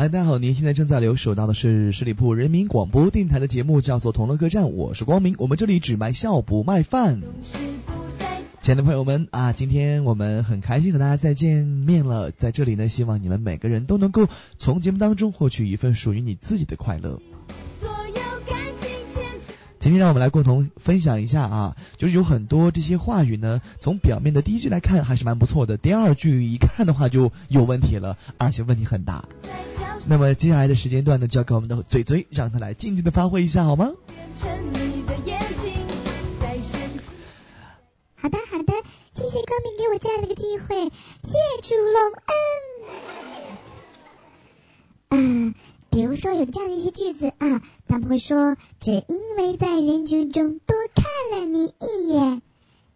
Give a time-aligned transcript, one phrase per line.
[0.00, 7.20] 嗨，大家好，您现在正在留守到的是十里铺人民广播电台的节目，叫做《同乐客栈》，我是光明，我们这里只卖笑不卖饭。
[8.60, 17.20] 亲爱的朋友们啊，今天我们很开心和大家再见面了，在这里呢，希望你们每个人都能够从节目当中获取一份属于你自己的快乐。
[19.88, 29.24] 今天让我们来共同分享一下啊，就是有很多这些话语呢，从表面的第一句来看还是蛮不错的，第二句一看的话就有问题了，而且问题很大。
[30.04, 33.92] 那么接下来的时间段呢，交给我们的嘴嘴，让他来静静的发挥一下好吗？
[38.20, 38.74] 好的好的，
[39.14, 40.84] 谢谢光明给我这样的一个机会，
[41.22, 42.12] 谢谢主隆
[45.08, 45.48] 恩。
[45.48, 45.54] 嗯。
[45.90, 51.04] 比如说有这样的一些句子啊，他们会说，只因为在人群中多看
[51.40, 52.42] 了你一眼，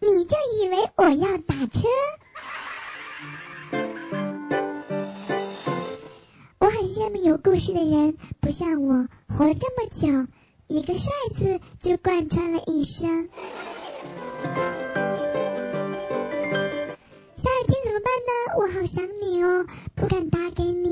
[0.00, 1.88] 你就以为我要打车。
[6.58, 10.28] 我很羡慕有故事的人，不像我活了这么久，
[10.66, 13.30] 一个帅字就贯穿了一生。
[17.36, 18.30] 下雨天怎么办呢？
[18.58, 20.85] 我好想你哦，不敢打给你，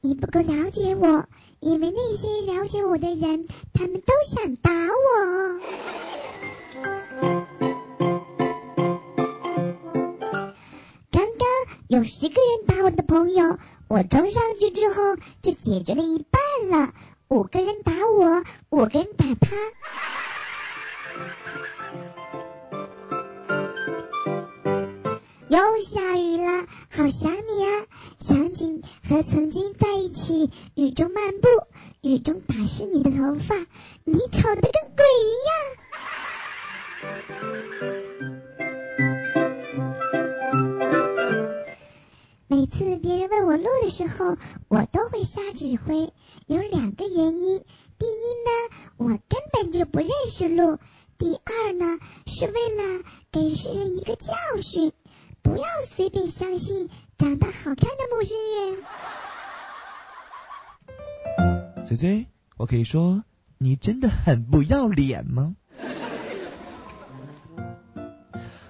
[0.00, 1.26] 你不够了解我，
[1.58, 5.60] 因为那些了解我的人，他们都想打我。
[11.10, 11.48] 刚刚
[11.88, 16.92] 有十个人打我的朋友，我冲上去之后就解决了一半了。
[17.26, 19.56] 五个人打我，五个人打他。
[25.48, 27.08] 又下雨了，好！
[27.08, 27.37] 想
[49.78, 50.78] 就不认识路；
[51.18, 54.92] 第二呢，是为了给世人一个教训，
[55.40, 58.36] 不要随便相信长得好看的陌生
[61.76, 61.86] 人。
[61.86, 63.22] 嘴嘴，我可以说
[63.56, 65.54] 你真的很不要脸吗？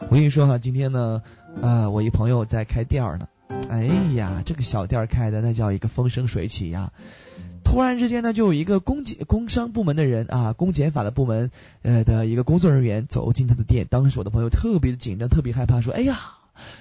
[0.00, 1.22] 我跟你说哈，今天呢，
[1.62, 3.28] 呃，我一朋友在开店呢。
[3.70, 3.84] 哎
[4.16, 6.92] 呀，这个小店开的那叫一个风生水起呀！
[7.66, 11.50] 突然之间呢，就有一个公检工商部门的人啊，公检法的部门
[11.82, 13.88] 呃的一个工作人员走进他的店。
[13.90, 16.16] 当时我的朋友特别的紧张，特别害怕，说：“哎呀，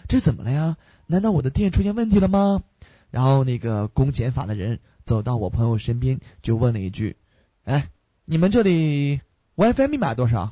[0.08, 0.78] 这怎么了呀？
[1.08, 2.62] 难道我的店出现问题了吗？”
[3.10, 7.18] 然后那个公检法的人走到我朋友身边，就问了一句
[7.66, 7.90] ：“哎，
[8.24, 9.22] 你们这里
[9.56, 10.52] WiFi 密码多少？”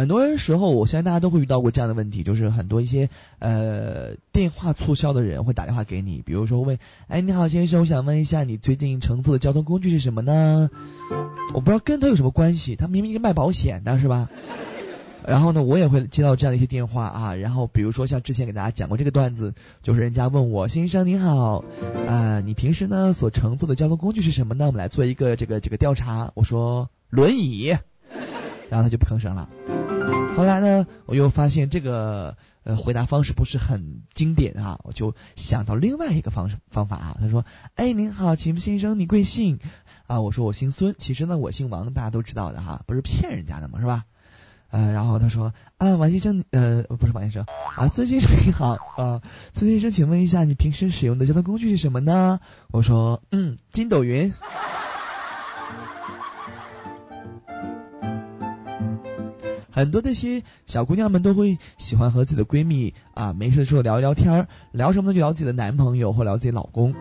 [0.00, 10.70] 很多时候，我相信大家都会遇到过这样的问题，就是很多一些呃电话促销的人会打电话给你，比如说问，哎，你好先生，我想问一下你最近乘坐的交通工具是什么呢？
[11.52, 14.30] 我不知道跟他有什么关系，他明明是卖保险的，是吧？
[15.26, 19.52] 然后呢，我也会接到这样的一些电话啊，然后比如说像之前给大家讲过这个段子，
[19.82, 21.62] 就是人家问我，先生您好，
[22.06, 24.64] 啊，你平时呢所乘坐的交通工具是什么呢？
[24.64, 26.32] 我们来做一个这个这个调查。
[26.34, 27.76] 我说轮椅，
[28.70, 29.50] 然后他就不吭声了。
[30.36, 37.16] 后来呢，我又发现这个呃回答方式不是很经典啊，我就想到另外一个方式方法啊。
[37.20, 37.44] 他说
[37.76, 39.58] ：“哎，您好，请问先生你贵姓？”
[40.06, 44.04] 啊，我说我姓孙，其实呢我姓王，大家都知道的哈，不是骗人家的嘛，是吧？
[44.70, 47.44] 呃，然后他说：“啊，王先生，呃，不是王先生
[47.76, 49.20] 啊，孙先生你好啊，
[49.52, 52.40] 孙先生，请问一下你平时使用的交通工具是什么呢？”
[52.72, 54.32] 我说：“嗯，筋斗云。”
[59.80, 65.14] 很多这些小姑娘们都会喜欢和自己的闺蜜啊，没事的时候聊一聊天儿，聊什么呢？
[65.14, 66.94] 就聊自己的男朋友或聊自己老公。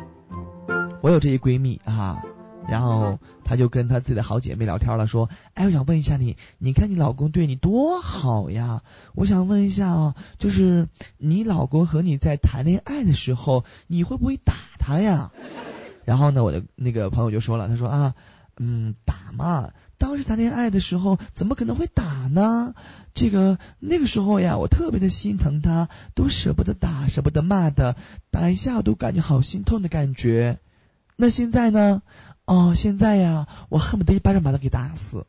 [1.01, 2.23] 我有这些闺蜜啊，
[2.69, 8.81] 然后她就跟她自己的好姐妹聊天了，说：“哎，我想问一下你，你看你老公对你多好呀？
[9.13, 10.87] 我想问一下啊，就是
[11.17, 15.33] 你老公和你在谈恋爱的时候，你会不会打他呀？”
[16.07, 18.15] 然后呢，我的那个朋友就说了，他说啊。
[18.61, 22.75] 嗯，打嘛，当时谈恋爱的时候怎么可能会打呢？
[23.13, 27.95] 这个那个时候呀，我特别的心疼他，都舍不得打，舍不得骂的，
[28.29, 30.59] 打一下我都感觉好心痛的感觉。
[31.15, 32.01] 那现在呢？
[32.45, 35.25] 哦，现在呀，我恨不得一巴掌把他给打死。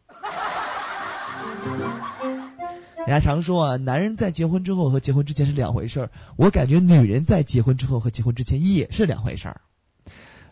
[3.06, 9.60] 人家常说啊，男人在结婚之后和结婚之前是两回事儿，我感觉女人在结婚之后和结婚之前也是两回事儿。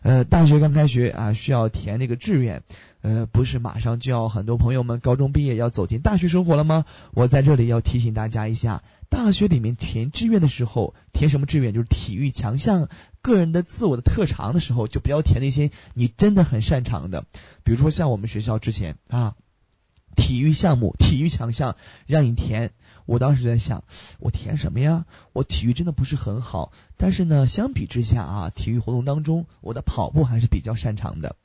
[0.01, 2.63] 呃，大学刚开学啊，需要填那个志愿，
[3.01, 6.85] 呃，不是马上就要很多朋友们高中毕业要走进大学生活了吗？
[7.13, 12.87] 我在这里要提醒大家一下，大学里面填志愿的时候，填什么志愿就是体育强项、
[13.21, 17.25] 个人的自我的特长的时候，就不要填那些你真的很擅长的，
[17.63, 19.35] 比如说像我们学校之前啊，
[20.15, 21.75] 体育项目、体育强项
[22.07, 22.71] 让你填。
[23.09, 23.85] 我当时在想，
[24.19, 25.07] 我填什么呀？
[25.33, 31.35] 我体育真的不是很好，但是呢，相比之下啊，体育活动当中，我的跑步还是比较擅长的。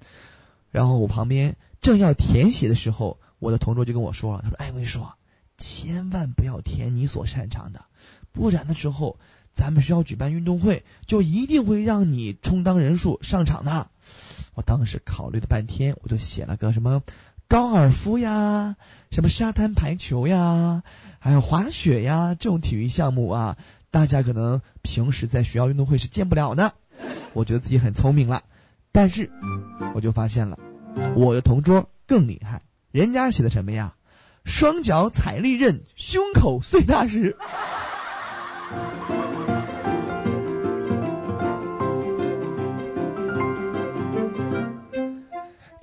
[0.70, 5.14] 然后我旁边正要填写的时候，我的同桌就跟我说了，他说：“哎，我跟你说，
[5.56, 7.86] 千万不要填你所擅长的，
[8.30, 9.18] 不然的时候，
[9.54, 13.88] 咱们学校举办运动会，就一定会让你充当人数上场的。”
[14.52, 17.02] 我当时考虑了半天，我就写了个什么。
[17.54, 18.74] 高尔夫呀，
[19.12, 20.82] 什么沙滩排球呀，
[21.20, 23.56] 还有滑雪呀，这种体育项目啊，
[23.92, 26.72] 大家可能平时在学校运动会是见不了的。
[27.32, 28.42] 我觉得自己很聪明了，
[28.90, 29.30] 但是
[29.94, 30.58] 我就发现了，
[31.14, 33.94] 我的同桌更厉害，人家写的什么呀？
[34.44, 37.36] 双脚踩利刃，胸口碎大石。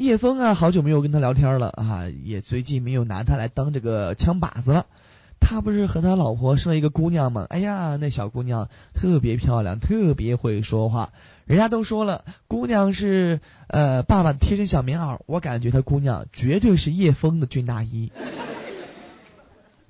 [0.01, 4.88] 叶枫啊，好久没有跟他聊天了啊，也最近没有拿他来当这个枪靶子了。
[5.39, 7.45] 他不是和他老婆生了一个姑娘吗？
[7.50, 11.12] 哎呀，那小姑娘特别漂亮，特别会说话。
[11.45, 18.12] 人家都说了，姑娘是呃爸爸的贴身小棉袄，我感觉他姑娘绝对是叶枫的军大衣。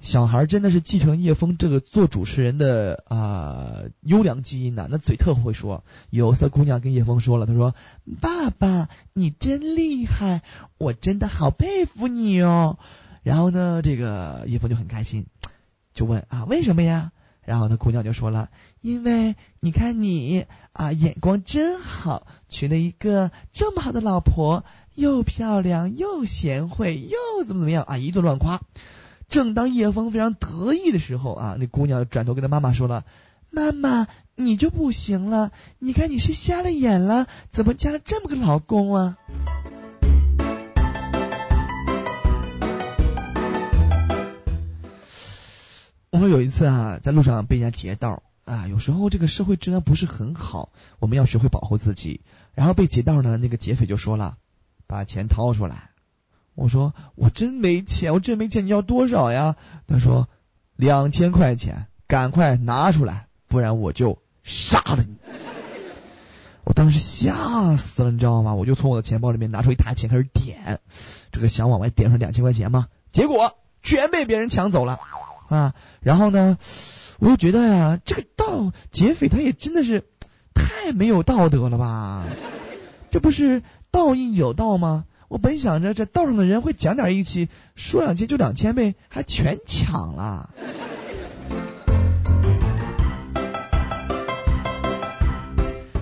[0.01, 5.83] 小孩真的是继承叶枫这个做主持人的啊优良基因呐，那嘴特会说。
[6.09, 7.75] 有次姑娘跟叶枫说了，她说
[8.19, 10.41] ：“爸爸，你真厉害，
[10.79, 12.79] 我真的好佩服你哦。”
[13.21, 15.27] 然后呢，这个叶枫就很开心，
[15.93, 17.11] 就问啊为什么呀？
[17.45, 18.49] 然后那姑娘就说了
[18.81, 24.65] ：“因为你看你啊眼光真好，娶了一个这么好的老婆，
[24.95, 28.61] 又漂亮又贤惠又怎么怎么样啊，一顿乱夸。”
[29.31, 33.05] 正当叶枫非常得意的时候啊，那姑娘转头跟他妈妈说了
[33.49, 35.51] ：“妈妈，你就不行了？
[35.79, 37.27] 你看你是瞎了眼了？
[37.49, 39.17] 怎么嫁了这么个老公啊？”
[46.11, 52.19] 我说有一次啊，在路上被人家劫道啊，有时候这个社会治安不是很好，我们要学会保护自己。
[52.53, 54.35] 然后被劫道呢，那个劫匪就说了
[54.87, 55.90] ：“把钱掏出来。”
[56.61, 59.55] 我说我真没钱，我真没钱，你要多少呀？
[59.87, 60.29] 他说
[60.75, 65.15] 两千块钱，赶快拿出来，不然我就杀了你。
[66.63, 68.53] 我当时吓死了，你知道吗？
[68.53, 70.79] 我就从我的钱包里面拿出一沓钱开始点，
[71.31, 74.99] 这个想往外点上两千块钱嘛，结果全被别人抢走了
[75.49, 75.73] 啊！
[75.99, 76.59] 然后呢，
[77.17, 80.05] 我就觉得呀，这个盗劫匪他也真的是
[80.53, 82.25] 太没有道德了吧？
[83.09, 85.05] 这不是道义有道吗？
[85.31, 87.47] 我本想着这道上的人会讲点义气，
[87.77, 90.49] 说两千就两千呗，还全抢了。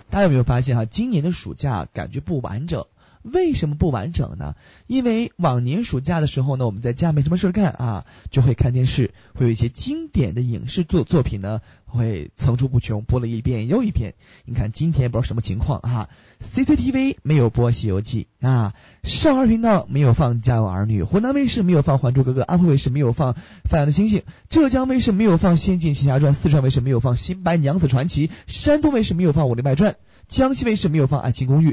[0.10, 2.88] 大家有没有发现哈，今年的暑假感觉不完整？
[3.22, 4.56] 为什么不完整呢？
[4.88, 14.14] 因为往年暑假的时候呢，我们在家没什么事干啊，就会看电视，会有一些经典的影视作作品呢，会层出不穷，播了一遍又一遍。
[14.46, 16.10] 你看今天不知道什么情况啊
[16.42, 23.34] ？CCTV 没有播《西游记》啊，少儿频道没有放《家有儿女》，湖南卫视没有放《还珠格格》，安徽卫视没有放
[23.66, 29.94] 《放羊的星星》，浙江卫视没有放《仙剑奇侠传》，四川卫视没有放《新白娘子传奇》，山东卫视没有放《武林外传》，
[30.30, 31.72] 江西卫视没有放《爱情公寓》。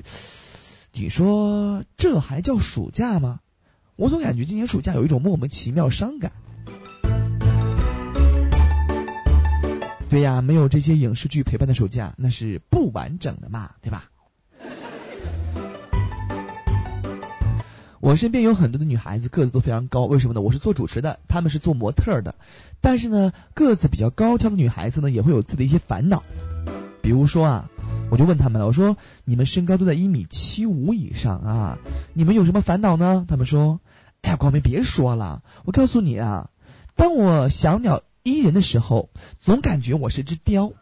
[0.98, 3.40] 你说这还叫暑假吗？
[3.96, 6.32] 我总感觉今年暑假有一种莫名其妙伤感。
[10.08, 14.08] 对呀，没有这些影视剧陪伴的暑假，那是不完整的嘛，对吧？
[18.00, 20.40] 我身边有很多的女孩子，个子都非常高，为什么呢？
[20.40, 22.36] 我是做主持的，她们是做模特的。
[22.80, 26.22] 但是呢，个子比较高挑的女孩子呢，也会有自己的一些烦恼，
[27.02, 27.70] 比如说啊。
[28.08, 31.78] 我就问他们了，我说你们身高都在一米七五以上啊，
[32.14, 33.26] 你们有什么烦恼呢？
[33.28, 33.80] 他们说，
[34.22, 36.50] 哎呀，光明别说了，我告诉你啊，
[36.94, 39.10] 当我小鸟依人的时候，
[39.40, 40.72] 总感觉我是只雕。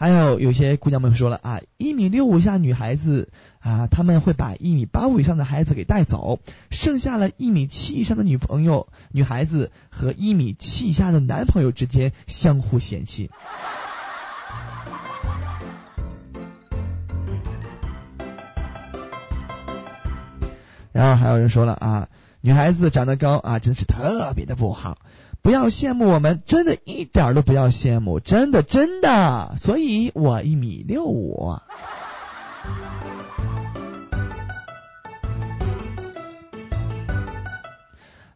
[0.00, 6.38] 还有有些姑娘们说了啊，一米六五以下女孩子啊，他们会把一米八五以上的孩子给带走，
[6.70, 13.28] 剩下了一米七以上的女朋友、女孩子和一米七以下的男朋友之间相互嫌弃。
[20.92, 22.08] 然后还有人说了啊，
[22.40, 24.98] 女孩子长得高啊，真是特别的不好，
[25.42, 29.54] 不要羡慕我们，真的一点都不要羡慕，真的真的。
[29.56, 31.56] 所以我一米六五。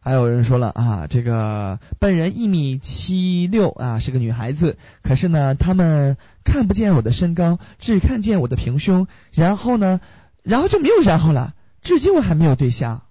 [0.05, 10.01] 还有人说了啊，这个本人一米七六啊，是个女孩子，可是呢，他们看不见我的身高，只看见我的平胸，然后呢，
[10.43, 13.03] 然后就没有然后了，至今我还没有对象。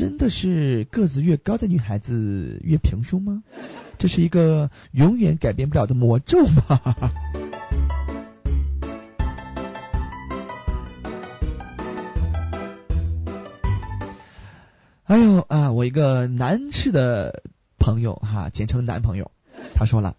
[0.00, 3.42] 真的是个子越高的女孩子越平胸吗？
[3.98, 6.80] 这是一个永远改变不了的魔咒吗？
[15.04, 17.42] 哎呦啊，我一个男士的
[17.78, 19.30] 朋友哈，简称男朋友，
[19.74, 20.16] 他说了，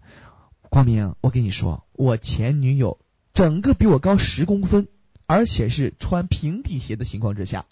[0.69, 2.99] 光明，我跟你说，我前女友
[3.33, 4.87] 整个比我高十公分，
[5.25, 7.65] 而且是穿平底鞋的情况之下，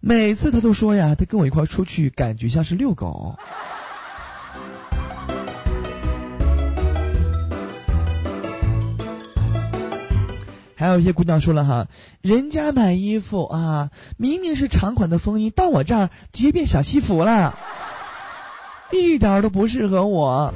[0.00, 3.36] 每次他都说呀，他跟我一块出去，感觉像是遛狗。
[10.76, 11.88] 还有一些姑娘说了哈，
[12.22, 17.58] 人家买衣服啊，明明是长款的风衣，到我这儿直接变小西服了，
[18.92, 20.54] 一点都不适合我。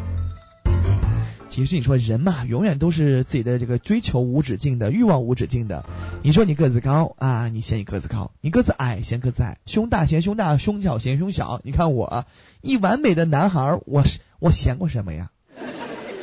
[1.52, 5.84] 其实你说人嘛，永远都是自己的这个追求无止境的，欲望无止境的。
[6.22, 11.60] 你说你个子高啊，你嫌你个子高；你个子矮嫌个子矮；胸大嫌胸大，胸小嫌胸小。
[11.62, 12.24] 你看我
[12.62, 14.02] 一完美的男孩，我
[14.38, 15.30] 我嫌过什么呀？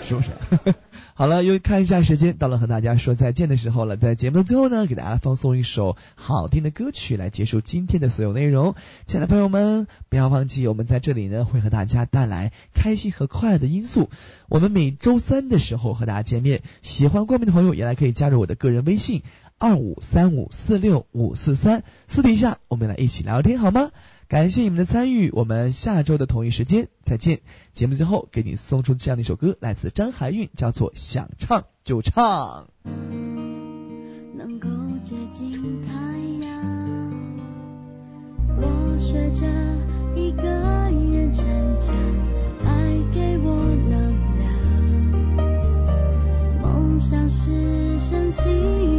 [0.02, 0.30] 是不是？
[1.20, 3.98] 好了，又看一下时间，到了和大家说再见的时候了。
[3.98, 8.74] 在节目的最后呢，给大家放送一首好听的歌曲来结束今天的所有内容。
[9.06, 14.10] 亲爱的朋友们，不要忘记我们在这里呢会和大家带来开心和快乐的因素。
[14.48, 19.24] 我们每周三的时候和大家见面，喜欢光明的朋友也来可以加入我的个人微信
[19.58, 23.92] 二五三五四六五四三，私底下我们来一起聊聊天好吗？
[24.30, 27.40] 感谢你们的参与，我们下周的同一时间再见。
[27.74, 32.68] 节目最后给你送出这样的一首歌，来自张含韵，叫做《想唱就唱》。
[34.38, 34.70] 能够
[35.04, 35.92] 接近太
[36.46, 36.54] 阳，
[38.56, 39.48] 我学着
[40.16, 41.44] 一个人成
[41.80, 41.96] 长，
[42.68, 43.56] 爱给我
[43.90, 45.42] 能量，
[46.62, 48.44] 梦想是神奇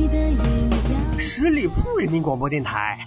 [0.09, 1.21] 的营养。
[1.21, 3.07] 十里铺人民广播电台。